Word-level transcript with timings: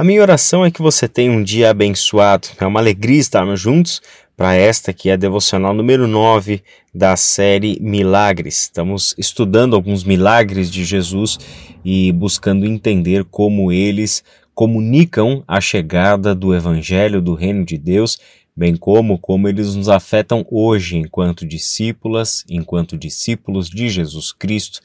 A 0.00 0.02
minha 0.02 0.22
oração 0.22 0.64
é 0.64 0.70
que 0.70 0.80
você 0.80 1.06
tenha 1.06 1.30
um 1.30 1.42
dia 1.42 1.68
abençoado. 1.68 2.48
É 2.58 2.64
uma 2.64 2.80
alegria 2.80 3.20
estarmos 3.20 3.60
juntos 3.60 4.00
para 4.34 4.54
esta 4.54 4.94
que 4.94 5.10
é 5.10 5.12
a 5.12 5.16
devocional 5.16 5.74
número 5.74 6.06
9 6.06 6.62
da 6.94 7.16
série 7.16 7.78
Milagres. 7.82 8.62
Estamos 8.62 9.14
estudando 9.18 9.76
alguns 9.76 10.02
milagres 10.02 10.70
de 10.70 10.86
Jesus 10.86 11.38
e 11.84 12.10
buscando 12.12 12.64
entender 12.64 13.26
como 13.26 13.70
eles 13.70 14.24
comunicam 14.54 15.44
a 15.46 15.60
chegada 15.60 16.34
do 16.34 16.54
evangelho 16.54 17.20
do 17.20 17.34
reino 17.34 17.62
de 17.62 17.76
Deus, 17.76 18.18
bem 18.56 18.76
como 18.76 19.18
como 19.18 19.48
eles 19.50 19.74
nos 19.74 19.90
afetam 19.90 20.46
hoje 20.50 20.96
enquanto 20.96 21.44
discípulas, 21.44 22.42
enquanto 22.48 22.96
discípulos 22.96 23.68
de 23.68 23.90
Jesus 23.90 24.32
Cristo, 24.32 24.80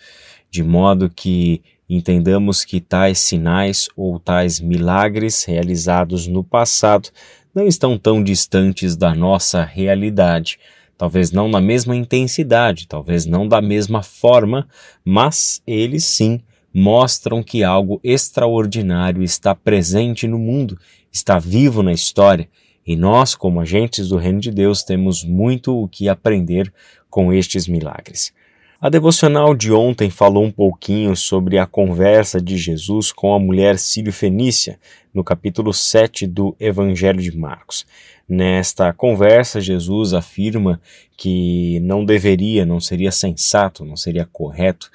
de 0.52 0.62
modo 0.62 1.10
que 1.10 1.62
entendamos 1.90 2.66
que 2.66 2.82
tais 2.82 3.20
sinais 3.20 3.88
ou 3.96 4.20
tais 4.20 4.60
milagres 4.60 5.44
realizados 5.44 6.28
no 6.28 6.44
passado 6.44 7.10
não 7.54 7.68
estão 7.68 7.98
tão 7.98 8.24
distantes 8.24 8.96
da 8.96 9.16
nossa 9.16 9.64
realidade. 9.64 10.60
Talvez 10.98 11.32
não 11.32 11.48
na 11.48 11.62
mesma 11.62 11.96
intensidade, 11.96 12.88
talvez 12.88 13.26
não 13.26 13.48
da 13.48 13.62
mesma 13.62 14.02
forma, 14.02 14.68
mas 15.04 15.62
eles 15.66 16.06
sim 16.06 16.42
mostram 16.74 17.42
que 17.42 17.64
algo 17.64 18.02
extraordinário 18.04 19.24
está 19.24 19.56
presente 19.56 20.28
no 20.28 20.38
mundo, 20.38 20.78
está 21.12 21.40
vivo 21.40 21.82
na 21.82 21.94
história, 21.94 22.50
e 22.86 22.96
nós, 22.96 23.34
como 23.34 23.62
agentes 23.62 24.10
do 24.10 24.18
Reino 24.18 24.40
de 24.40 24.52
Deus, 24.52 24.84
temos 24.84 25.24
muito 25.24 25.76
o 25.76 25.88
que 25.88 26.08
aprender 26.10 26.72
com 27.10 27.34
estes 27.34 27.68
milagres. 27.68 28.34
A 28.80 28.90
devocional 28.90 29.56
de 29.56 29.72
ontem 29.72 30.10
falou 30.10 30.44
um 30.44 30.52
pouquinho 30.52 31.16
sobre 31.16 31.58
a 31.58 31.66
conversa 31.66 32.42
de 32.42 32.58
Jesus 32.58 33.10
com 33.10 33.34
a 33.34 33.40
mulher 33.40 33.80
sírio-fenícia, 33.80 34.78
no 35.14 35.24
capítulo 35.24 35.74
7 35.74 36.28
do 36.28 36.54
Evangelho 36.60 37.22
de 37.22 37.36
Marcos. 37.36 37.86
Nesta 38.28 38.92
conversa, 38.92 39.62
Jesus 39.62 40.14
afirma 40.14 40.82
que 41.16 41.80
não 41.84 42.04
deveria, 42.04 42.66
não 42.66 42.82
seria 42.82 43.14
sensato, 43.14 43.86
não 43.86 43.96
seria 43.96 44.26
correto 44.26 44.92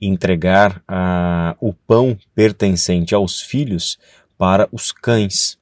entregar 0.00 0.80
a, 0.86 1.56
o 1.60 1.72
pão 1.72 2.16
pertencente 2.36 3.16
aos 3.16 3.40
filhos 3.40 3.98
para 4.38 4.68
os 4.70 4.92
cães. 4.92 5.58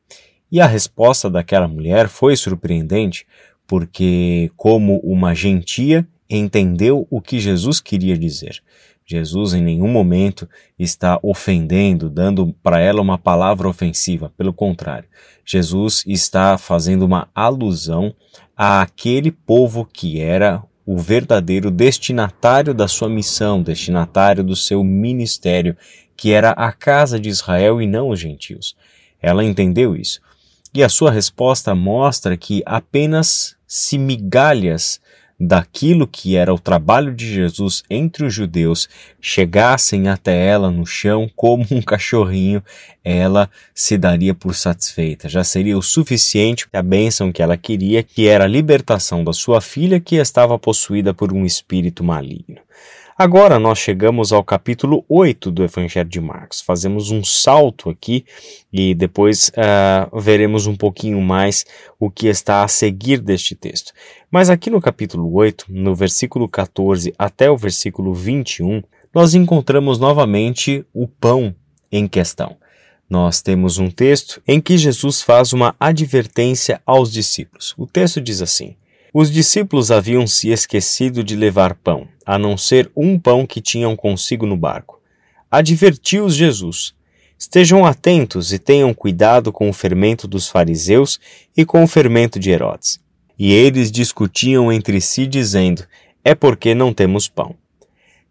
E 0.50 0.60
a 0.60 0.66
resposta 0.66 1.30
daquela 1.30 1.66
mulher 1.66 2.08
foi 2.08 2.36
surpreendente, 2.36 3.26
porque, 3.66 4.50
como 4.58 4.98
uma 4.98 5.34
gentia, 5.34 6.06
entendeu 6.36 7.06
o 7.10 7.20
que 7.20 7.40
Jesus 7.40 7.80
queria 7.80 8.16
dizer. 8.16 8.62
Jesus 9.04 9.52
em 9.52 9.62
nenhum 9.62 9.88
momento 9.88 10.48
está 10.78 11.18
ofendendo, 11.22 12.08
dando 12.08 12.54
para 12.62 12.80
ela 12.80 13.02
uma 13.02 13.18
palavra 13.18 13.68
ofensiva. 13.68 14.32
Pelo 14.36 14.52
contrário, 14.52 15.08
Jesus 15.44 16.04
está 16.06 16.56
fazendo 16.56 17.04
uma 17.04 17.28
alusão 17.34 18.14
àquele 18.56 19.30
povo 19.30 19.84
que 19.84 20.20
era 20.20 20.62
o 20.86 20.96
verdadeiro 20.96 21.70
destinatário 21.70 22.74
da 22.74 22.88
sua 22.88 23.08
missão, 23.08 23.62
destinatário 23.62 24.42
do 24.42 24.56
seu 24.56 24.82
ministério, 24.82 25.76
que 26.16 26.32
era 26.32 26.50
a 26.50 26.72
casa 26.72 27.18
de 27.18 27.28
Israel 27.28 27.80
e 27.80 27.86
não 27.86 28.08
os 28.08 28.20
gentios. 28.20 28.76
Ela 29.20 29.44
entendeu 29.44 29.94
isso. 29.94 30.20
E 30.74 30.82
a 30.82 30.88
sua 30.88 31.10
resposta 31.10 31.74
mostra 31.74 32.36
que 32.36 32.62
apenas 32.64 33.56
se 33.66 33.98
migalhas 33.98 35.00
daquilo 35.44 36.06
que 36.06 36.36
era 36.36 36.54
o 36.54 36.58
trabalho 36.58 37.12
de 37.12 37.26
Jesus 37.26 37.82
entre 37.90 38.24
os 38.24 38.32
judeus 38.32 38.88
chegassem 39.20 40.06
até 40.06 40.46
ela 40.46 40.70
no 40.70 40.86
chão 40.86 41.28
como 41.34 41.66
um 41.68 41.82
cachorrinho, 41.82 42.62
ela 43.02 43.50
se 43.74 43.98
daria 43.98 44.34
por 44.34 44.54
satisfeita. 44.54 45.28
Já 45.28 45.42
seria 45.42 45.76
o 45.76 45.82
suficiente 45.82 46.68
a 46.72 46.80
bênção 46.80 47.32
que 47.32 47.42
ela 47.42 47.56
queria, 47.56 48.04
que 48.04 48.28
era 48.28 48.44
a 48.44 48.48
libertação 48.48 49.24
da 49.24 49.32
sua 49.32 49.60
filha 49.60 49.98
que 49.98 50.14
estava 50.14 50.56
possuída 50.60 51.12
por 51.12 51.32
um 51.32 51.44
espírito 51.44 52.04
maligno. 52.04 52.60
Agora 53.16 53.58
nós 53.58 53.78
chegamos 53.78 54.32
ao 54.32 54.42
capítulo 54.42 55.04
8 55.06 55.50
do 55.50 55.62
Evangelho 55.62 56.08
de 56.08 56.20
Marcos. 56.20 56.62
Fazemos 56.62 57.10
um 57.10 57.22
salto 57.22 57.90
aqui 57.90 58.24
e 58.72 58.94
depois 58.94 59.50
uh, 59.50 60.18
veremos 60.18 60.66
um 60.66 60.74
pouquinho 60.74 61.20
mais 61.20 61.66
o 62.00 62.10
que 62.10 62.26
está 62.26 62.64
a 62.64 62.68
seguir 62.68 63.20
deste 63.20 63.54
texto. 63.54 63.92
Mas 64.30 64.48
aqui 64.48 64.70
no 64.70 64.80
capítulo 64.80 65.30
8, 65.34 65.66
no 65.68 65.94
versículo 65.94 66.48
14 66.48 67.14
até 67.18 67.50
o 67.50 67.56
versículo 67.56 68.14
21, 68.14 68.82
nós 69.14 69.34
encontramos 69.34 69.98
novamente 69.98 70.84
o 70.94 71.06
pão 71.06 71.54
em 71.90 72.08
questão. 72.08 72.56
Nós 73.10 73.42
temos 73.42 73.76
um 73.76 73.90
texto 73.90 74.40
em 74.48 74.58
que 74.58 74.78
Jesus 74.78 75.20
faz 75.20 75.52
uma 75.52 75.76
advertência 75.78 76.80
aos 76.86 77.12
discípulos. 77.12 77.74
O 77.76 77.86
texto 77.86 78.22
diz 78.22 78.40
assim: 78.40 78.74
Os 79.14 79.30
discípulos 79.30 79.90
haviam 79.90 80.26
se 80.26 80.48
esquecido 80.48 81.22
de 81.22 81.36
levar 81.36 81.74
pão 81.74 82.08
a 82.24 82.38
não 82.38 82.56
ser 82.56 82.90
um 82.96 83.18
pão 83.18 83.46
que 83.46 83.60
tinham 83.60 83.94
consigo 83.94 84.46
no 84.46 84.56
barco. 84.56 84.98
Advertiu-os 85.50 86.34
Jesus: 86.34 86.94
Estejam 87.38 87.84
atentos 87.84 88.54
e 88.54 88.58
tenham 88.58 88.94
cuidado 88.94 89.52
com 89.52 89.68
o 89.68 89.72
fermento 89.72 90.26
dos 90.26 90.48
fariseus 90.48 91.20
e 91.54 91.62
com 91.62 91.84
o 91.84 91.86
fermento 91.86 92.38
de 92.38 92.50
Herodes. 92.50 93.00
E 93.38 93.52
eles 93.52 93.90
discutiam 93.90 94.72
entre 94.72 94.98
si, 94.98 95.26
dizendo: 95.26 95.84
É 96.24 96.34
porque 96.34 96.74
não 96.74 96.94
temos 96.94 97.28
pão. 97.28 97.54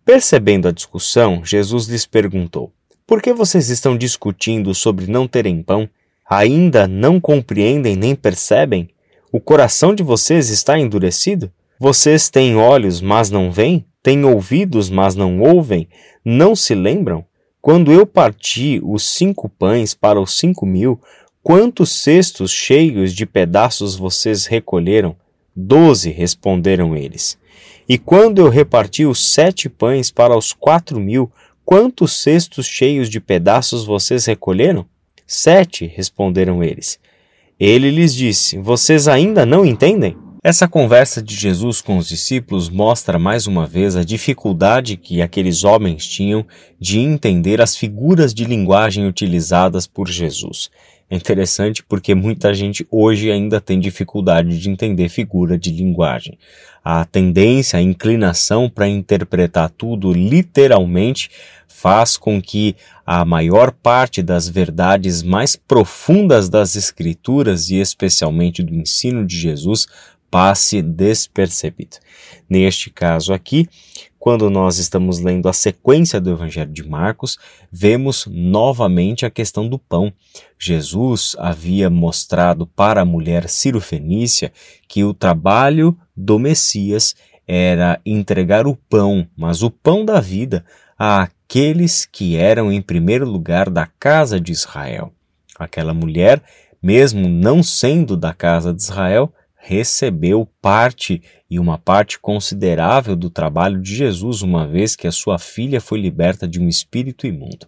Percebendo 0.04 0.68
a 0.68 0.72
discussão, 0.72 1.46
Jesus 1.46 1.86
lhes 1.86 2.08
perguntou: 2.08 2.74
Por 3.06 3.22
que 3.22 3.32
vocês 3.32 3.70
estão 3.70 3.96
discutindo 3.96 4.74
sobre 4.74 5.06
não 5.06 5.28
terem 5.28 5.62
pão? 5.62 5.88
Ainda 6.28 6.88
não 6.88 7.20
compreendem 7.20 7.96
nem 7.96 8.16
percebem? 8.16 8.90
O 9.34 9.40
coração 9.40 9.96
de 9.96 10.04
vocês 10.04 10.50
está 10.50 10.78
endurecido? 10.78 11.50
Vocês 11.80 12.30
têm 12.30 12.58
olhos, 12.58 13.00
mas 13.00 13.30
não 13.30 13.50
veem? 13.50 13.86
Têm 14.04 14.26
ouvidos, 14.26 14.90
mas 14.90 15.16
não 15.16 15.40
ouvem? 15.40 15.88
Não 16.26 16.54
se 16.54 16.76
lembram? 16.76 17.24
Quando 17.62 17.94
eu 17.94 18.06
parti 18.06 18.82
os 18.84 19.04
cinco 19.04 19.48
pães 19.48 19.94
para 19.94 20.20
os 20.20 20.38
cinco 20.38 20.66
mil, 20.66 21.00
quantos 21.42 21.92
cestos 21.92 22.52
cheios 22.52 23.14
de 23.14 23.26
pedaços 23.26 23.96
vocês 23.96 24.48
recolheram? 24.48 25.16
Doze, 25.56 26.10
responderam 26.10 26.98
eles. 26.98 27.38
E 27.88 27.98
quando 27.98 28.40
eu 28.40 28.50
reparti 28.50 29.06
os 29.06 29.32
sete 29.32 29.70
pães 29.70 30.12
para 30.12 30.36
os 30.36 30.52
quatro 30.52 31.00
mil, 31.00 31.32
quantos 31.64 32.22
cestos 32.22 32.66
cheios 32.66 33.10
de 33.10 33.22
pedaços 33.22 33.86
vocês 33.86 34.26
recolheram? 34.26 34.86
Sete, 35.26 35.86
responderam 35.86 36.62
eles. 36.62 37.00
Ele 37.64 37.92
lhes 37.92 38.16
disse: 38.16 38.58
Vocês 38.58 39.08
ainda 39.08 39.46
não 39.46 39.64
entendem? 39.64 40.18
Essa 40.44 40.68
conversa 40.68 41.22
de 41.22 41.36
Jesus 41.36 41.80
com 41.80 42.00
os 42.00 42.08
discípulos 42.08 42.68
mostra 42.68 43.20
mais 43.20 43.46
uma 43.46 43.68
vez 43.68 43.96
a 43.96 44.04
dificuldade 44.04 44.98
que 44.98 45.22
aqueles 45.22 45.64
homens 45.64 46.08
tinham 46.08 46.44
de 46.80 47.00
entender 47.00 47.62
as 47.62 47.78
figuras 47.78 48.34
de 48.34 48.46
linguagem 48.46 49.08
utilizadas 49.08 49.86
por 49.86 50.08
Jesus. 50.08 50.72
É 51.12 51.16
interessante 51.18 51.84
porque 51.84 52.16
muita 52.16 52.54
gente 52.54 52.88
hoje 52.90 53.30
ainda 53.30 53.60
tem 53.60 53.82
dificuldade 53.82 54.58
de 54.58 54.70
entender 54.70 55.10
figura 55.10 55.58
de 55.58 55.70
linguagem. 55.70 56.40
A 56.82 57.04
tendência, 57.04 57.78
a 57.78 57.82
inclinação 57.82 58.70
para 58.70 58.88
interpretar 58.88 59.70
tudo 59.72 60.14
literalmente 60.14 61.30
faz 61.68 62.16
com 62.16 62.42
que 62.42 62.78
a 63.06 63.26
maior 63.26 63.74
parte 63.74 64.24
das 64.24 64.48
verdades 64.48 65.22
mais 65.22 65.58
profundas 65.58 66.48
das 66.48 66.78
Escrituras 66.78 67.70
e 67.70 67.76
especialmente 67.76 68.64
do 68.64 68.74
ensino 68.74 69.26
de 69.26 69.38
Jesus 69.38 69.88
passe 70.32 70.82
despercebido. 70.82 71.98
Neste 72.50 72.90
caso 72.90 73.34
aqui, 73.34 73.68
quando 74.18 74.50
nós 74.50 74.78
estamos 74.78 75.20
lendo 75.20 75.50
a 75.50 75.54
sequência 75.54 76.22
do 76.22 76.32
Evangelho 76.32 76.72
de 76.72 76.88
Marcos, 76.88 77.38
vemos 77.72 78.28
novamente 78.28 79.26
a 79.26 79.30
questão 79.30 79.68
do 79.68 79.78
pão. 79.78 80.14
Jesus 80.58 81.36
havia 81.38 81.90
mostrado 81.90 82.66
para 82.66 83.02
a 83.02 83.06
mulher 83.06 83.50
Ciro-Fenícia 83.50 84.54
que 84.88 85.04
o 85.04 85.14
trabalho 85.14 85.98
do 86.16 86.40
Messias 86.40 87.16
era 87.48 88.00
entregar 88.06 88.68
o 88.68 88.76
pão, 88.76 89.28
mas 89.36 89.64
o 89.64 89.72
pão 89.72 90.06
da 90.06 90.22
vida, 90.22 90.64
àqueles 90.98 92.06
que 92.06 92.36
eram 92.38 92.72
em 92.72 92.82
primeiro 92.82 93.28
lugar 93.28 93.70
da 93.70 93.88
casa 94.00 94.40
de 94.40 94.52
Israel. 94.52 95.12
Aquela 95.58 95.96
mulher, 95.96 96.42
mesmo 96.82 97.28
não 97.28 97.64
sendo 97.64 98.16
da 98.16 98.34
casa 98.34 98.72
de 98.72 98.82
Israel, 98.82 99.34
recebeu 99.62 100.50
parte 100.60 101.22
e 101.50 101.60
uma 101.60 101.78
parte 101.78 102.20
considerável 102.20 103.16
do 103.16 103.30
trabalho 103.30 103.80
de 103.80 103.96
Jesus, 103.96 104.42
uma 104.42 104.68
vez 104.68 104.96
que 104.96 105.08
a 105.08 105.12
sua 105.12 105.38
filha 105.38 105.80
foi 105.80 106.02
liberta 106.02 106.48
de 106.48 106.60
um 106.60 106.68
espírito 106.68 107.28
imundo. 107.28 107.68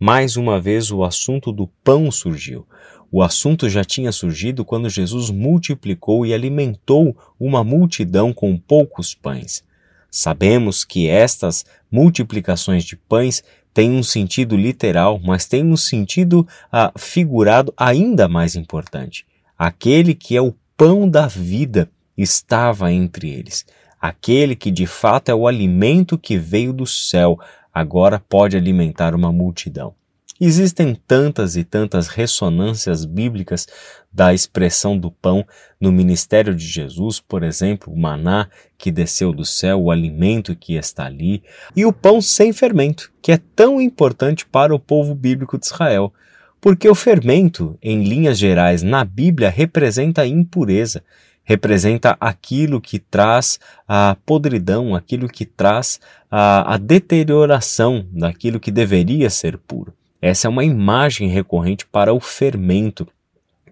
Mais 0.00 0.36
uma 0.36 0.58
vez 0.58 0.90
o 0.90 1.04
assunto 1.04 1.52
do 1.52 1.66
pão 1.84 2.10
surgiu. 2.10 2.66
O 3.12 3.22
assunto 3.22 3.68
já 3.68 3.84
tinha 3.84 4.10
surgido 4.12 4.64
quando 4.64 4.88
Jesus 4.88 5.30
multiplicou 5.30 6.24
e 6.24 6.32
alimentou 6.32 7.16
uma 7.38 7.62
multidão 7.62 8.32
com 8.32 8.56
poucos 8.56 9.14
pães. 9.14 9.62
Sabemos 10.10 10.84
que 10.84 11.06
estas 11.06 11.66
multiplicações 11.90 12.82
de 12.82 12.96
pães 12.96 13.44
tem 13.74 13.90
um 13.90 14.02
sentido 14.02 14.56
literal, 14.56 15.20
mas 15.22 15.44
tem 15.44 15.62
um 15.62 15.76
sentido 15.76 16.46
ah, 16.72 16.90
figurado 16.96 17.74
ainda 17.76 18.26
mais 18.26 18.56
importante. 18.56 19.26
Aquele 19.58 20.14
que 20.14 20.34
é 20.34 20.40
o 20.40 20.54
pão 20.76 21.08
da 21.08 21.26
vida 21.26 21.90
estava 22.16 22.92
entre 22.92 23.30
eles. 23.30 23.64
Aquele 24.00 24.54
que 24.54 24.70
de 24.70 24.86
fato 24.86 25.30
é 25.30 25.34
o 25.34 25.48
alimento 25.48 26.18
que 26.18 26.36
veio 26.36 26.72
do 26.72 26.86
céu, 26.86 27.38
agora 27.72 28.20
pode 28.20 28.56
alimentar 28.56 29.14
uma 29.14 29.32
multidão. 29.32 29.94
Existem 30.38 30.94
tantas 30.94 31.56
e 31.56 31.64
tantas 31.64 32.08
ressonâncias 32.08 33.06
bíblicas 33.06 33.66
da 34.12 34.34
expressão 34.34 34.98
do 34.98 35.10
pão 35.10 35.46
no 35.80 35.90
ministério 35.90 36.54
de 36.54 36.66
Jesus, 36.66 37.20
por 37.20 37.42
exemplo, 37.42 37.90
o 37.90 37.98
maná 37.98 38.48
que 38.76 38.90
desceu 38.90 39.32
do 39.32 39.46
céu, 39.46 39.80
o 39.80 39.90
alimento 39.90 40.54
que 40.54 40.74
está 40.74 41.06
ali, 41.06 41.42
e 41.74 41.86
o 41.86 41.92
pão 41.92 42.20
sem 42.20 42.52
fermento, 42.52 43.10
que 43.22 43.32
é 43.32 43.38
tão 43.38 43.80
importante 43.80 44.44
para 44.44 44.74
o 44.74 44.78
povo 44.78 45.14
bíblico 45.14 45.58
de 45.58 45.64
Israel. 45.64 46.12
Porque 46.60 46.88
o 46.88 46.94
fermento, 46.94 47.78
em 47.82 48.02
linhas 48.02 48.38
gerais, 48.38 48.82
na 48.82 49.04
Bíblia, 49.04 49.50
representa 49.50 50.22
a 50.22 50.26
impureza, 50.26 51.02
representa 51.44 52.16
aquilo 52.20 52.80
que 52.80 52.98
traz 52.98 53.60
a 53.86 54.16
podridão, 54.26 54.94
aquilo 54.94 55.28
que 55.28 55.44
traz 55.44 56.00
a, 56.30 56.74
a 56.74 56.76
deterioração 56.76 58.04
daquilo 58.10 58.58
que 58.58 58.72
deveria 58.72 59.30
ser 59.30 59.56
puro. 59.56 59.94
Essa 60.20 60.48
é 60.48 60.50
uma 60.50 60.64
imagem 60.64 61.28
recorrente 61.28 61.86
para 61.86 62.12
o 62.12 62.18
fermento 62.18 63.06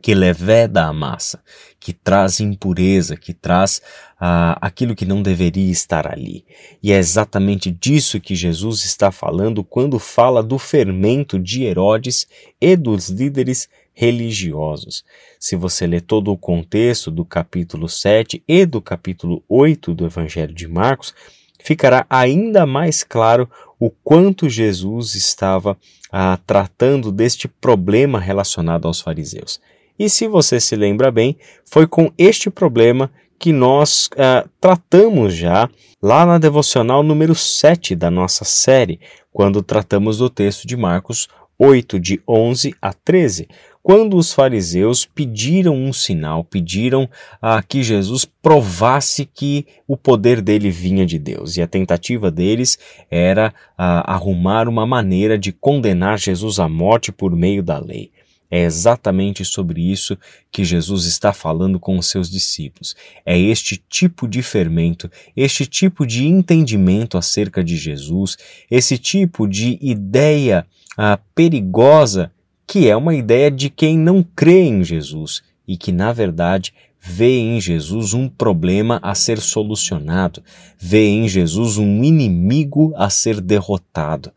que 0.05 0.15
leveda 0.15 0.85
a 0.85 0.93
massa, 0.93 1.43
que 1.81 1.91
traz 1.91 2.39
impureza, 2.39 3.17
que 3.17 3.33
traz 3.33 3.81
ah, 4.21 4.55
aquilo 4.61 4.95
que 4.95 5.07
não 5.07 5.23
deveria 5.23 5.73
estar 5.73 6.07
ali. 6.07 6.45
E 6.83 6.93
é 6.93 6.99
exatamente 6.99 7.71
disso 7.71 8.21
que 8.21 8.35
Jesus 8.35 8.85
está 8.85 9.11
falando 9.11 9.65
quando 9.65 9.99
fala 9.99 10.43
do 10.43 10.59
fermento 10.59 11.39
de 11.39 11.65
Herodes 11.65 12.27
e 12.61 12.77
dos 12.77 13.09
líderes 13.09 13.67
religiosos. 13.95 15.07
Se 15.41 15.57
você 15.57 15.87
ler 15.87 16.03
todo 16.03 16.31
o 16.31 16.37
contexto 16.37 17.11
do 17.11 17.25
capítulo 17.25 17.89
7 17.89 18.45
e 18.47 18.67
do 18.67 18.83
capítulo 18.83 19.43
8 19.49 19.95
do 19.95 20.05
Evangelho 20.05 20.53
de 20.53 20.69
Marcos, 20.69 21.15
ficará 21.63 22.05
ainda 22.11 22.67
mais 22.67 23.03
claro 23.03 23.49
o 23.81 23.89
quanto 23.89 24.51
Jesus 24.51 25.15
estava 25.15 25.79
ah, 26.13 26.39
tratando 26.47 27.11
deste 27.11 27.49
problema 27.49 28.21
relacionado 28.21 28.87
aos 28.87 29.01
fariseus. 29.01 29.59
E 29.99 30.09
se 30.09 30.27
você 30.27 30.59
se 30.61 30.75
lembra 30.75 31.11
bem, 31.11 31.37
foi 31.65 31.87
com 31.87 32.13
este 32.19 32.51
problema 32.51 33.11
que 33.39 33.53
nós 33.53 34.09
ah, 34.17 34.47
tratamos 34.61 35.35
já 35.35 35.69
lá 36.03 36.25
na 36.25 36.39
devocional 36.39 37.03
número 37.03 37.35
7 37.35 37.95
da 37.95 38.11
nossa 38.11 38.45
série, 38.45 39.01
quando 39.33 39.63
tratamos 39.63 40.19
do 40.19 40.31
texto 40.31 40.67
de 40.67 40.77
Marcos 40.77 41.29
8, 41.59 42.01
de 42.01 42.21
11 42.27 42.75
a 42.81 42.93
13, 42.93 43.49
quando 43.83 44.17
os 44.17 44.33
fariseus 44.33 45.05
pediram 45.05 45.77
um 45.77 45.93
sinal, 45.93 46.43
pediram 46.43 47.09
a 47.41 47.63
que 47.63 47.83
Jesus 47.83 48.25
provasse 48.25 49.27
que 49.27 49.67
o 49.87 49.95
poder 49.95 50.41
dele 50.41 50.71
vinha 50.71 51.05
de 51.05 51.19
Deus. 51.19 51.59
E 51.59 51.63
a 51.63 51.67
tentativa 51.67 52.31
deles 52.31 52.79
era 53.11 53.53
a, 53.77 54.15
arrumar 54.15 54.69
uma 54.69 54.87
maneira 54.87 55.37
de 55.37 55.53
condenar 55.53 56.19
Jesus 56.19 56.59
à 56.59 56.67
morte 56.67 57.13
por 57.13 57.37
meio 57.37 57.63
da 57.63 57.79
lei. 57.79 58.11
É 58.55 58.63
exatamente 58.63 59.45
sobre 59.45 59.83
isso 59.83 60.17
que 60.53 60.63
Jesus 60.65 61.07
está 61.07 61.33
falando 61.33 61.81
com 61.81 61.99
os 61.99 62.07
seus 62.07 62.31
discípulos. 62.31 62.95
É 63.27 63.37
este 63.37 63.83
tipo 63.89 64.29
de 64.29 64.43
fermento, 64.43 65.11
este 65.37 65.67
tipo 65.67 66.07
de 66.07 66.25
entendimento 66.25 67.19
acerca 67.19 67.65
de 67.65 67.77
Jesus, 67.77 68.37
esse 68.71 68.97
tipo 68.97 69.49
de 69.49 69.77
ideia 69.83 70.65
ah, 70.97 71.19
perigosa 71.35 72.31
que 72.65 72.89
é 72.89 72.97
uma 72.97 73.17
ideia 73.17 73.51
de 73.51 73.69
quem 73.69 73.99
não 73.99 74.23
crê 74.23 74.61
em 74.61 74.85
Jesus 74.85 75.43
e 75.67 75.77
que, 75.77 75.91
na 75.91 76.13
verdade, 76.13 76.73
vê 77.01 77.37
em 77.37 77.61
Jesus 77.61 78.15
um 78.15 78.29
problema 78.29 79.01
a 79.03 79.17
ser 79.17 79.41
solucionado, 79.41 80.45
vê 80.79 81.09
em 81.09 81.27
Jesus 81.27 81.77
um 81.77 82.05
inimigo 82.05 82.95
a 82.95 83.11
ser 83.11 83.41
derrotado. 83.41 84.31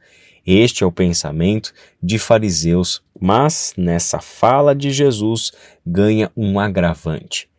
Este 0.47 0.81
é 0.81 0.88
o 0.88 0.91
pensamento 0.94 1.73
de 2.01 2.17
fariseus, 2.17 3.03
mas 3.19 3.73
nessa 3.75 4.21
fala 4.21 4.73
de 4.73 4.91
Jesus 4.91 5.51
ganha 5.85 6.31
um 6.38 6.57
agravante. 6.57 7.49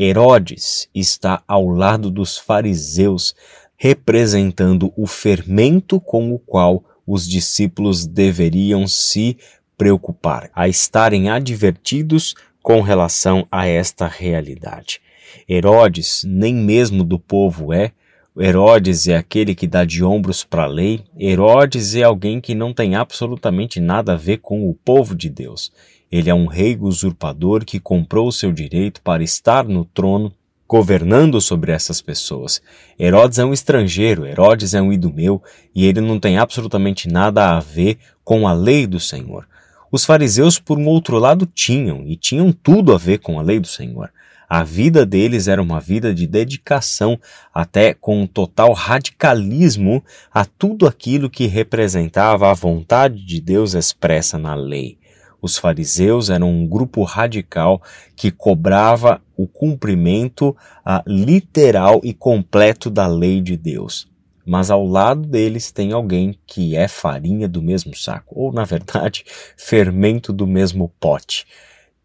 Herodes 0.00 0.88
está 0.94 1.42
ao 1.46 1.66
lado 1.66 2.10
dos 2.10 2.38
fariseus, 2.38 3.36
representando 3.76 4.90
o 4.96 5.06
fermento 5.06 6.00
com 6.00 6.32
o 6.32 6.38
qual 6.38 6.82
os 7.06 7.28
discípulos 7.28 8.06
deveriam 8.06 8.88
se 8.88 9.36
preocupar, 9.76 10.50
a 10.54 10.66
estarem 10.66 11.28
advertidos 11.28 12.34
com 12.62 12.80
relação 12.80 13.46
a 13.52 13.66
esta 13.66 14.06
realidade. 14.06 15.02
Herodes 15.46 16.22
nem 16.26 16.54
mesmo 16.54 17.04
do 17.04 17.18
povo 17.18 17.74
é, 17.74 17.92
Herodes 18.36 19.08
é 19.08 19.16
aquele 19.16 19.54
que 19.54 19.66
dá 19.66 19.84
de 19.84 20.04
ombros 20.04 20.44
para 20.44 20.64
a 20.64 20.68
lei, 20.68 21.02
Herodes 21.18 21.94
é 21.94 22.02
alguém 22.02 22.40
que 22.40 22.54
não 22.54 22.72
tem 22.72 22.94
absolutamente 22.94 23.80
nada 23.80 24.12
a 24.12 24.16
ver 24.16 24.38
com 24.38 24.68
o 24.68 24.74
povo 24.74 25.14
de 25.14 25.28
Deus. 25.28 25.72
Ele 26.10 26.30
é 26.30 26.34
um 26.34 26.46
rei 26.46 26.76
usurpador 26.80 27.64
que 27.64 27.80
comprou 27.80 28.28
o 28.28 28.32
seu 28.32 28.52
direito 28.52 29.02
para 29.02 29.22
estar 29.22 29.64
no 29.64 29.84
trono 29.84 30.32
governando 30.68 31.40
sobre 31.40 31.72
essas 31.72 32.00
pessoas. 32.02 32.60
Herodes 33.00 33.38
é 33.38 33.44
um 33.44 33.52
estrangeiro, 33.52 34.26
Herodes 34.26 34.74
é 34.74 34.82
um 34.82 34.92
idumeu 34.92 35.42
e 35.74 35.86
ele 35.86 36.00
não 36.00 36.20
tem 36.20 36.38
absolutamente 36.38 37.08
nada 37.08 37.56
a 37.56 37.60
ver 37.60 37.98
com 38.22 38.46
a 38.46 38.52
lei 38.52 38.86
do 38.86 39.00
Senhor. 39.00 39.46
Os 39.90 40.04
fariseus, 40.04 40.58
por 40.58 40.78
um 40.78 40.86
outro 40.86 41.18
lado, 41.18 41.46
tinham, 41.46 42.04
e 42.06 42.14
tinham 42.14 42.52
tudo 42.52 42.92
a 42.94 42.98
ver 42.98 43.18
com 43.18 43.38
a 43.38 43.42
lei 43.42 43.58
do 43.58 43.66
Senhor. 43.66 44.10
A 44.48 44.64
vida 44.64 45.04
deles 45.04 45.46
era 45.46 45.60
uma 45.60 45.78
vida 45.78 46.14
de 46.14 46.26
dedicação, 46.26 47.20
até 47.52 47.92
com 47.92 48.22
um 48.22 48.26
total 48.26 48.72
radicalismo 48.72 50.02
a 50.32 50.44
tudo 50.44 50.86
aquilo 50.86 51.28
que 51.28 51.46
representava 51.46 52.50
a 52.50 52.54
vontade 52.54 53.24
de 53.26 53.40
Deus 53.40 53.74
expressa 53.74 54.38
na 54.38 54.54
lei. 54.54 54.96
Os 55.40 55.58
fariseus 55.58 56.30
eram 56.30 56.50
um 56.50 56.66
grupo 56.66 57.02
radical 57.02 57.82
que 58.16 58.30
cobrava 58.30 59.20
o 59.36 59.46
cumprimento 59.46 60.56
literal 61.06 62.00
e 62.02 62.14
completo 62.14 62.88
da 62.90 63.06
lei 63.06 63.40
de 63.40 63.56
Deus 63.56 64.08
mas 64.48 64.70
ao 64.70 64.86
lado 64.86 65.28
deles 65.28 65.70
tem 65.70 65.92
alguém 65.92 66.34
que 66.46 66.74
é 66.74 66.88
farinha 66.88 67.46
do 67.46 67.60
mesmo 67.60 67.94
saco, 67.94 68.34
ou 68.34 68.50
na 68.50 68.64
verdade, 68.64 69.22
fermento 69.58 70.32
do 70.32 70.46
mesmo 70.46 70.90
pote. 70.98 71.46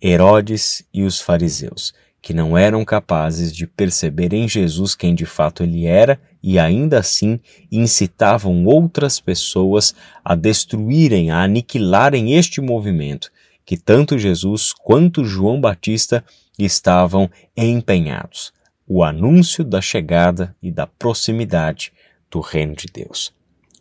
Herodes 0.02 0.86
e 0.94 1.04
os 1.04 1.22
fariseus, 1.22 1.94
que 2.24 2.34
não 2.34 2.58
eram 2.58 2.86
capazes 2.86 3.54
de 3.54 3.68
perceber 3.68 4.32
em 4.32 4.48
Jesus 4.48 4.96
quem 4.96 5.14
de 5.14 5.26
fato 5.26 5.62
ele 5.62 5.86
era 5.86 6.18
e 6.42 6.58
ainda 6.58 7.00
assim 7.00 7.38
incitavam 7.70 8.64
outras 8.66 9.20
pessoas 9.20 9.94
a 10.24 10.34
destruírem, 10.34 11.32
a 11.32 11.44
aniquilarem 11.44 12.34
este 12.34 12.62
movimento 12.62 13.30
que 13.66 13.76
tanto 13.76 14.18
Jesus 14.18 14.72
quanto 14.72 15.26
João 15.26 15.60
Batista 15.60 16.24
estavam 16.58 17.30
empenhados. 17.58 18.54
O 18.88 19.04
anúncio 19.04 19.62
da 19.62 19.82
chegada 19.82 20.56
e 20.64 20.72
da 20.72 20.88
proximidade 20.88 21.92
do 22.32 22.40
reino 22.40 22.74
de 22.74 22.88
Deus. 22.88 23.34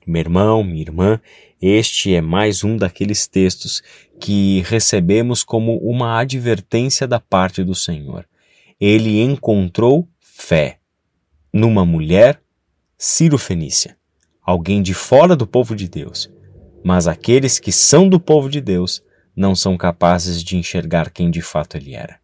Meu 0.05 0.21
irmão, 0.21 0.65
minha 0.65 0.83
irmã, 0.83 1.21
este 1.61 2.13
é 2.13 2.21
mais 2.21 2.65
um 2.65 2.77
daqueles 2.77 3.29
textos 3.29 3.85
que 4.21 4.65
recebemos 4.67 5.45
como 5.45 5.77
uma 5.77 6.19
advertência 6.19 7.07
da 7.07 7.21
parte 7.21 7.63
do 7.63 7.75
Senhor. 7.75 8.27
Ele 8.85 9.21
encontrou 9.23 10.09
fé 10.21 10.81
numa 11.53 11.87
mulher 11.87 12.43
Ciro-Fenícia, 12.99 13.97
alguém 14.43 14.83
de 14.83 14.93
fora 14.93 15.37
do 15.37 15.47
povo 15.47 15.77
de 15.77 15.87
Deus. 15.89 16.29
Mas 16.83 17.07
aqueles 17.07 17.61
que 17.61 17.71
são 17.71 18.09
do 18.09 18.19
povo 18.19 18.51
de 18.51 18.61
Deus 18.61 19.01
não 19.37 19.55
são 19.55 19.77
capazes 19.77 20.43
de 20.43 20.57
enxergar 20.57 21.12
quem 21.12 21.31
de 21.31 21.41
fato 21.41 21.77
ele 21.77 21.95
era. 21.95 22.19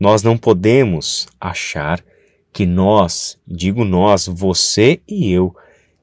Nós 0.00 0.20
não 0.20 0.36
podemos 0.36 1.28
achar 1.40 2.04
que 2.52 2.66
nós, 2.66 3.38
digo 3.46 3.84
nós, 3.84 4.26
você 4.26 5.00
e 5.06 5.30
eu, 5.30 5.54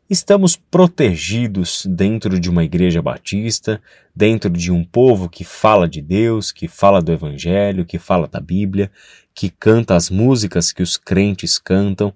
estamos 0.09 0.55
protegidos 0.55 1.85
dentro 1.85 2.39
de 2.39 2.49
uma 2.49 2.63
igreja 2.63 3.01
batista, 3.01 3.81
dentro 4.15 4.49
de 4.49 4.71
um 4.71 4.83
povo 4.83 5.27
que 5.29 5.43
fala 5.43 5.87
de 5.87 6.01
Deus, 6.01 6.51
que 6.51 6.67
fala 6.67 7.01
do 7.01 7.11
Evangelho, 7.11 7.85
que 7.85 7.97
fala 7.97 8.27
da 8.27 8.39
Bíblia, 8.39 8.91
que 9.33 9.49
canta 9.49 9.95
as 9.95 10.09
músicas 10.09 10.71
que 10.71 10.83
os 10.83 10.97
crentes 10.97 11.57
cantam, 11.57 12.13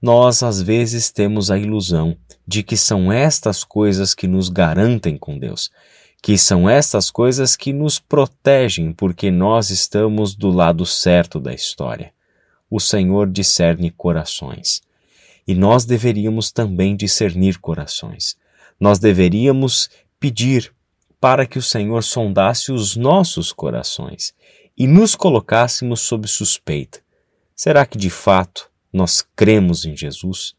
nós 0.00 0.42
às 0.42 0.60
vezes 0.60 1.10
temos 1.10 1.50
a 1.50 1.58
ilusão 1.58 2.16
de 2.46 2.62
que 2.62 2.76
são 2.76 3.12
estas 3.12 3.62
coisas 3.64 4.14
que 4.14 4.26
nos 4.26 4.48
garantem 4.48 5.16
com 5.16 5.38
Deus, 5.38 5.70
que 6.22 6.36
são 6.38 6.68
estas 6.68 7.10
coisas 7.10 7.56
que 7.56 7.72
nos 7.72 7.98
protegem 7.98 8.92
porque 8.92 9.30
nós 9.30 9.70
estamos 9.70 10.34
do 10.34 10.50
lado 10.50 10.84
certo 10.86 11.38
da 11.38 11.52
história 11.52 12.12
o 12.74 12.80
Senhor 12.80 13.28
discerne 13.28 13.90
corações. 13.90 14.80
E 15.46 15.54
nós 15.54 15.84
deveríamos 15.84 16.50
também 16.52 16.94
discernir 16.94 17.58
corações. 17.58 18.36
Nós 18.78 18.98
deveríamos 18.98 19.90
pedir 20.18 20.72
para 21.20 21.46
que 21.46 21.58
o 21.58 21.62
Senhor 21.62 22.02
sondasse 22.02 22.72
os 22.72 22.96
nossos 22.96 23.52
corações 23.52 24.34
e 24.76 24.86
nos 24.86 25.14
colocássemos 25.14 26.00
sob 26.00 26.26
suspeita. 26.26 27.00
Será 27.54 27.86
que 27.86 27.98
de 27.98 28.10
fato 28.10 28.70
nós 28.92 29.24
cremos 29.36 29.84
em 29.84 29.96
Jesus? 29.96 30.54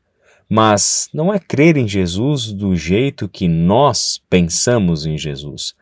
Mas 0.49 1.09
não 1.13 1.33
é 1.33 1.39
crer 1.39 1.77
em 1.77 1.87
Jesus 1.87 2.51
do 2.51 2.75
jeito 2.75 3.27
que 3.27 3.47
nós 3.47 4.21
pensamos 4.29 5.05
em 5.05 5.17
Jesus, 5.17 5.75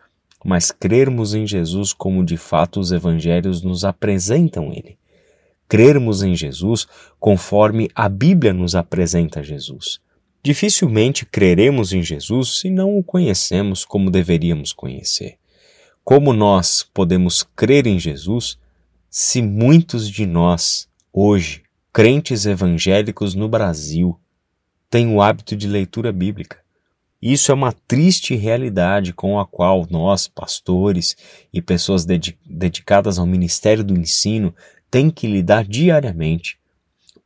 mas 0.43 0.71
crermos 0.71 1.33
em 1.33 1.45
Jesus 1.45 1.93
como 1.93 2.23
de 2.23 2.37
fato 2.37 2.79
os 2.79 2.91
evangelhos 2.91 3.61
nos 3.61 3.83
apresentam 3.83 4.71
ele. 4.71 4.97
Crermos 5.71 6.21
em 6.21 6.35
Jesus 6.35 6.85
conforme 7.17 7.89
a 7.95 8.09
Bíblia 8.09 8.51
nos 8.51 8.75
apresenta 8.75 9.41
Jesus. 9.41 10.01
Dificilmente 10.43 11.25
creremos 11.25 11.93
em 11.93 12.03
Jesus 12.03 12.59
se 12.59 12.69
não 12.69 12.97
o 12.97 13.01
conhecemos 13.01 13.85
como 13.85 14.11
deveríamos 14.11 14.73
conhecer. 14.73 15.37
Como 16.03 16.33
nós 16.33 16.85
podemos 16.93 17.41
crer 17.55 17.87
em 17.87 17.97
Jesus 17.97 18.59
se 19.09 19.41
muitos 19.41 20.09
de 20.09 20.25
nós, 20.25 20.89
hoje, 21.13 21.63
crentes 21.93 22.45
evangélicos 22.45 23.33
no 23.33 23.47
Brasil, 23.47 24.19
têm 24.89 25.07
o 25.07 25.21
hábito 25.21 25.55
de 25.55 25.69
leitura 25.69 26.11
bíblica? 26.11 26.59
Isso 27.21 27.49
é 27.49 27.55
uma 27.55 27.71
triste 27.71 28.35
realidade 28.35 29.13
com 29.13 29.39
a 29.39 29.45
qual 29.45 29.87
nós, 29.89 30.27
pastores 30.27 31.15
e 31.53 31.61
pessoas 31.61 32.03
dedicadas 32.03 33.17
ao 33.17 33.25
ministério 33.25 33.85
do 33.85 33.97
ensino, 33.97 34.53
têm 34.91 35.09
que 35.09 35.25
lidar 35.25 35.63
diariamente. 35.63 36.59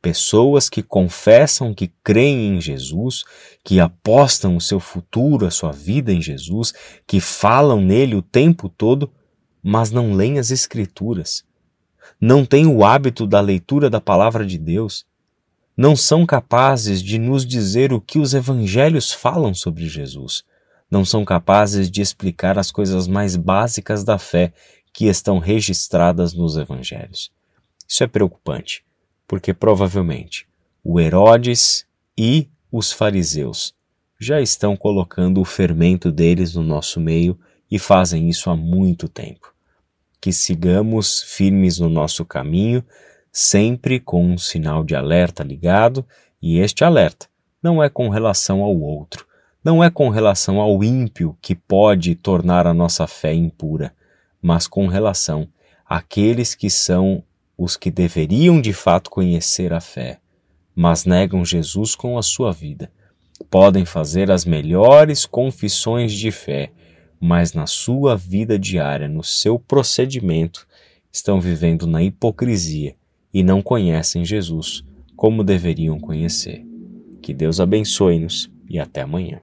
Pessoas 0.00 0.68
que 0.68 0.82
confessam 0.82 1.74
que 1.74 1.92
creem 2.04 2.56
em 2.56 2.60
Jesus, 2.60 3.24
que 3.64 3.80
apostam 3.80 4.56
o 4.56 4.60
seu 4.60 4.78
futuro, 4.78 5.44
a 5.44 5.50
sua 5.50 5.72
vida 5.72 6.12
em 6.12 6.22
Jesus, 6.22 6.72
que 7.06 7.20
falam 7.20 7.80
nele 7.80 8.14
o 8.14 8.22
tempo 8.22 8.68
todo, 8.68 9.10
mas 9.60 9.90
não 9.90 10.14
leem 10.14 10.38
as 10.38 10.52
Escrituras, 10.52 11.44
não 12.20 12.44
têm 12.44 12.66
o 12.66 12.84
hábito 12.84 13.26
da 13.26 13.40
leitura 13.40 13.90
da 13.90 14.00
palavra 14.00 14.46
de 14.46 14.58
Deus, 14.58 15.04
não 15.76 15.96
são 15.96 16.24
capazes 16.24 17.02
de 17.02 17.18
nos 17.18 17.44
dizer 17.44 17.92
o 17.92 18.00
que 18.00 18.18
os 18.18 18.32
evangelhos 18.32 19.12
falam 19.12 19.52
sobre 19.52 19.88
Jesus, 19.88 20.44
não 20.88 21.04
são 21.04 21.24
capazes 21.24 21.90
de 21.90 22.00
explicar 22.00 22.58
as 22.58 22.70
coisas 22.70 23.08
mais 23.08 23.34
básicas 23.34 24.04
da 24.04 24.18
fé 24.18 24.52
que 24.92 25.06
estão 25.06 25.38
registradas 25.38 26.32
nos 26.32 26.56
evangelhos. 26.56 27.30
Isso 27.88 28.02
é 28.04 28.06
preocupante 28.06 28.86
porque 29.26 29.52
provavelmente 29.52 30.46
o 30.82 31.00
Herodes 31.00 31.86
e 32.16 32.48
os 32.70 32.92
fariseus 32.92 33.74
já 34.18 34.40
estão 34.40 34.76
colocando 34.76 35.40
o 35.40 35.44
fermento 35.44 36.10
deles 36.10 36.54
no 36.54 36.62
nosso 36.62 37.00
meio 37.00 37.38
e 37.70 37.78
fazem 37.78 38.28
isso 38.28 38.48
há 38.48 38.56
muito 38.56 39.08
tempo. 39.08 39.52
Que 40.20 40.32
sigamos 40.32 41.22
firmes 41.22 41.78
no 41.78 41.88
nosso 41.88 42.24
caminho, 42.24 42.82
sempre 43.32 44.00
com 44.00 44.24
um 44.24 44.38
sinal 44.38 44.82
de 44.82 44.94
alerta 44.94 45.42
ligado, 45.42 46.06
e 46.40 46.58
este 46.58 46.84
alerta 46.84 47.26
não 47.62 47.82
é 47.82 47.88
com 47.90 48.08
relação 48.08 48.62
ao 48.62 48.78
outro, 48.78 49.26
não 49.62 49.82
é 49.82 49.90
com 49.90 50.08
relação 50.08 50.60
ao 50.60 50.82
ímpio 50.82 51.36
que 51.42 51.54
pode 51.54 52.14
tornar 52.14 52.66
a 52.66 52.72
nossa 52.72 53.06
fé 53.06 53.34
impura, 53.34 53.92
mas 54.40 54.66
com 54.66 54.86
relação 54.86 55.48
àqueles 55.84 56.54
que 56.54 56.70
são 56.70 57.22
os 57.56 57.76
que 57.76 57.90
deveriam 57.90 58.60
de 58.60 58.72
fato 58.72 59.10
conhecer 59.10 59.72
a 59.72 59.80
fé, 59.80 60.18
mas 60.74 61.04
negam 61.04 61.44
Jesus 61.44 61.94
com 61.94 62.18
a 62.18 62.22
sua 62.22 62.52
vida. 62.52 62.90
Podem 63.50 63.84
fazer 63.84 64.30
as 64.30 64.44
melhores 64.44 65.24
confissões 65.24 66.12
de 66.12 66.30
fé, 66.30 66.72
mas 67.20 67.52
na 67.52 67.66
sua 67.66 68.16
vida 68.16 68.58
diária, 68.58 69.08
no 69.08 69.22
seu 69.22 69.58
procedimento, 69.58 70.66
estão 71.12 71.40
vivendo 71.40 71.86
na 71.86 72.02
hipocrisia 72.02 72.94
e 73.32 73.42
não 73.42 73.62
conhecem 73.62 74.24
Jesus 74.24 74.84
como 75.16 75.42
deveriam 75.42 75.98
conhecer. 75.98 76.64
Que 77.22 77.32
Deus 77.32 77.58
abençoe-nos 77.58 78.50
e 78.68 78.78
até 78.78 79.00
amanhã. 79.00 79.34